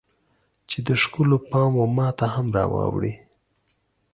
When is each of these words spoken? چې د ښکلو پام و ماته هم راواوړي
چې 0.69 0.77
د 0.87 0.89
ښکلو 1.01 1.37
پام 1.51 1.71
و 1.77 1.85
ماته 1.97 2.27
هم 2.35 2.47
راواوړي 2.57 3.13